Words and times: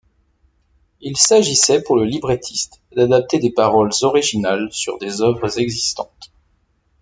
Il 1.01 1.15
s'agissait 1.15 1.83
pour 1.83 1.95
le 1.95 2.05
librettiste 2.05 2.81
d'adapter 2.95 3.37
des 3.37 3.51
paroles 3.51 3.91
originales 4.01 4.67
sur 4.71 4.97
des 4.97 5.21
œuvres 5.21 5.59
existantes. 5.59 6.31